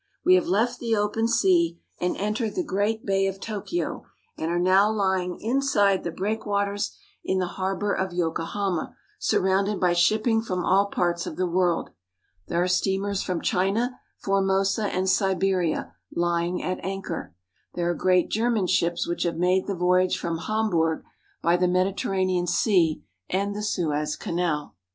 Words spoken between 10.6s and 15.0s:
all parts of the world. There are steamers from China, Formosa,